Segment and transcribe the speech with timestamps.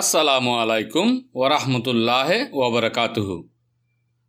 [0.00, 1.06] আসসালামু আলাইকুম
[1.42, 2.28] ওরহমতুল্লাহ
[2.62, 3.36] ওবরকাতুহু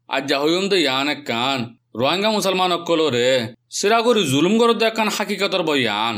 [0.09, 1.59] আজ্জা হইয়ন্দ ইয়ান কান,
[1.99, 3.29] রোহিঙ্গা মুসলমান অকলরে
[3.77, 6.15] সিরাগরি জুলুম গরদ একান হাকিকতর বয়ান।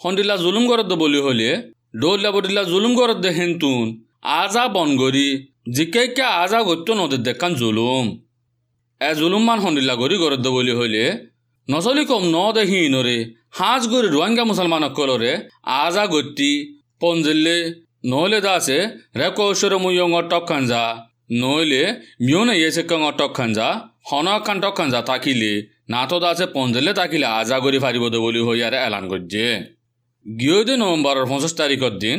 [0.00, 1.50] হন্দিলা জুলুম গরদ বলি হলে,
[2.02, 3.84] ডোল্লা বডিলা জুলুম গরদ হেন্তুন,
[4.40, 5.28] আজা বনগরি
[5.76, 8.06] জিকে আজা গত্য নদের দেখান জুলুম।
[9.00, 11.04] এ জুলুম মান হন্দিলা গরি গরদ বলি হলে
[11.68, 13.18] নচলি কম ন দেহিনরে
[13.58, 15.32] হাঁজ গরি রোহিঙ্গা মুসলমান অকলরে
[15.82, 16.52] আজা গত্তি
[17.02, 17.56] পঞ্জিল্লে
[18.10, 18.78] নহলে দাসে
[19.20, 20.82] রেকৌশর মুয়ং টক খাঞ্জা
[21.40, 21.82] নহলে
[22.26, 23.68] মিউনে ইয়েছে কং টক খাঞ্জা
[24.08, 25.52] হন খান টক খাঞ্জা তাকিলে,
[25.92, 29.44] নাতো দাসে পঞ্জলে তাকিলে আজা গরি ফারিব বলি হইয়ারে এলান করছে
[30.26, 32.18] গিয়ে নভেম্বরের পঁচিশ তারিখের দিন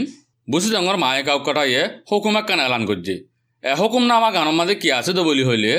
[0.51, 3.15] বুঝি জঙ্গর মায়ে কাউ কাটাইয়ে হুকুম একখান এলান করছে
[3.63, 5.71] এ হুকুম নামা গানের মাঝে কি আছে তো বলি হইলে,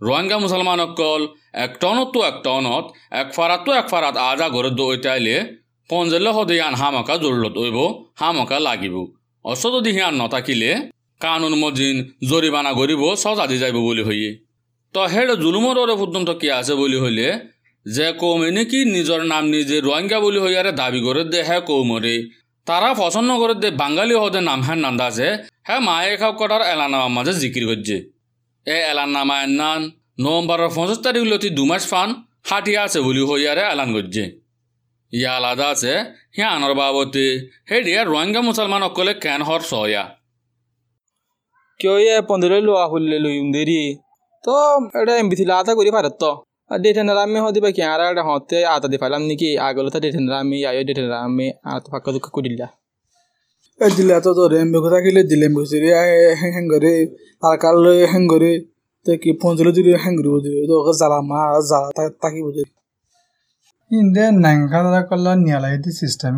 [0.00, 1.22] রোহিঙ্গা মুসলমান অকল
[1.64, 2.84] এক টনত তো এক টনত,
[3.20, 5.36] এক ফারাত তো এক ফারাত আজা ঘরে দইটাইলে
[5.90, 7.78] পঞ্জলে হদে আন হামকা জড়লত দইব
[8.20, 8.96] হামকা লাগিব।
[9.44, 10.70] অস যদি হিয়ান নথাকিলে
[11.20, 11.96] কানুন মজিন
[12.30, 14.30] জরিমানা করিব সজা দি যাইব বলি হইয়ে।
[14.94, 17.26] তো হেড জুলুমর পর্যন্ত কি আছে বলি হইলে,
[17.86, 22.14] যে কৌমে নাকি নিজের নাম নিজে রোহিঙ্গা বলি হইয়ারে দাবি করে দে হ্যাঁ কৌমরে
[22.66, 25.28] তারা পছন্দ করে দে বাঙালি হদে নাম হ্যাঁ নান্দাছে
[25.66, 27.96] হ্যাঁ মায়ে খাও কটার এলানামার মাঝে জিকির করছে
[28.66, 29.80] এ এলানামা নান
[30.22, 32.08] নভেম্বরের পঁচিশ তারিখ লতি দুমাস ফান
[32.50, 34.22] হাটিয়া আছে বলি হইয়ারে এলান করছে
[35.12, 35.92] ইয়া আলাদা আছে
[36.36, 37.26] হিয়া আনর বাবতে
[37.70, 40.04] হেডিয়া রোহিঙ্গা মুসলমান অকলে কেন হর সয়া
[41.80, 43.80] কিয় এ পন্ধরে লোৱা খুলিলে লৈ দেৰি?
[44.44, 44.54] তো
[45.00, 46.30] এটা এম বি থিলা আটা কৰি পাৰত তো।
[46.82, 49.50] ডেটেনার আমি হতে পাকি আর একটা হতে আতা দি পাইলাম নাকি?
[49.66, 52.66] আগলে তো ডেটেনার আমি আয়ো ডেটেনার আমি আর তো ফাঁকা দুঃখ করিলা
[53.80, 55.90] এ দিলে তো তোর এম বেগো থাকিলে দিলে বসিরে
[56.40, 56.94] হ্যাং করে
[57.42, 58.52] আর কাল হ্যাং করে
[59.06, 60.28] তো কি পঞ্চলে দিলে হ্যাং করে
[60.70, 61.88] তো ওকে জ্বালা মা জ্বালা
[62.22, 62.64] তাকি বুঝে
[63.90, 66.34] ইন্দে নাঙ্গা কল্লা নিয়ালা এটি সিস্টেম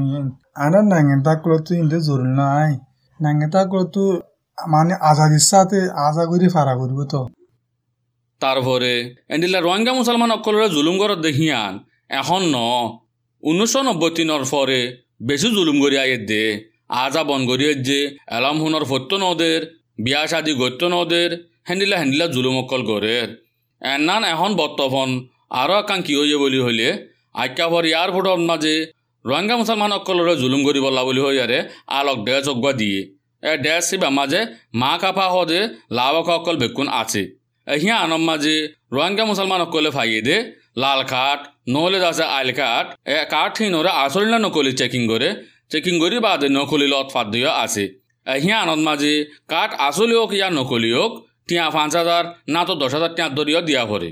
[0.57, 2.73] আনা নাঙ্গে তাকলো তো ইন্দে জরুল নাই
[3.21, 4.05] নাঙ্গে তাকলো তো
[4.59, 7.21] মানে আজাদির সাথে আজা করে ফারা করব তো
[8.41, 8.93] তারপরে
[9.31, 11.73] এন্ডিলা রোহিঙ্গা মুসলমান অকলরে জুলুম গরত দেখিয়ান
[12.13, 12.57] এখন ন
[13.43, 14.81] উনিশশো নব্বই তিনের পরে
[15.29, 16.45] বেশি জুলুম করি আগে দে
[16.97, 18.01] আজা বন করিয়ে যে
[18.37, 19.61] এলাম হুনর ফত্য নদের
[19.99, 21.31] বিয়া শাদি গত্য নদের
[21.69, 23.29] হেন্দিলা হেন্দিলা জুলুম অকল গরের
[23.83, 25.11] এনান এখন বর্তমান
[25.55, 26.89] আরও কি হইয়ে বলি হইলে
[27.35, 28.75] আজ্ঞাভর ইয়ার ভোটর মাঝে
[29.25, 31.59] রোহিঙ্গা মুসলমান অকলরে জুলুম করি বলা বলি হইয়ারে
[31.99, 33.01] আলক ডে চগুয়া দিয়ে।
[33.43, 34.41] এ ডে সিবা মাঝে
[34.81, 35.27] মা কাফা
[35.99, 37.23] লাভক অকল বেকুন আছে।
[37.67, 38.55] হিয়া আনম মাঝে
[38.95, 40.37] রোহিঙ্গা মুসলমান অকলে ফাইয়ে দে,
[40.83, 41.41] লাল কাঠ,
[41.73, 43.53] নহলে আছে আইল কাঠ, এ কাঠ
[44.05, 45.29] আসল না নকলি চেকিং করে
[45.71, 47.85] চেকিং করি বাদে নকলি লত ফাদ দিয়ে আছে।
[48.43, 49.13] হিয়া আনত মাঝে
[49.53, 51.13] কাঠ আসলি হোক ইয়া নকলি হোক
[51.49, 54.11] টিয়া পাঁচ হাজার না তো দশ হাজার টিয়া দরিয়া দিয়া পরে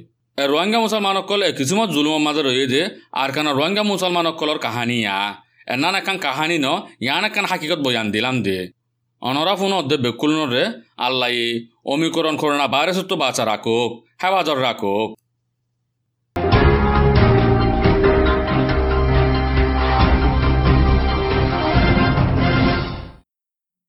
[1.22, 5.34] অকল এ কিছুমত জুলুমৰ মাঝে রয়ে যে আর কেন রোহিঙ্গা মুসলমান অকলর কাহানি ইয়া
[5.68, 6.66] এনান একান কাহানী ন,
[7.00, 8.58] ইয়ান একান হাকিকত বয়ান দিলাম দে।
[9.22, 10.64] অনরা ফোন অধ্যে বেকুলনরে
[10.96, 13.90] আল্লাই অমিকরণ করোনা ভাইরাসত বাঁচা রাখুক
[14.22, 15.08] হেফাজত রাখুক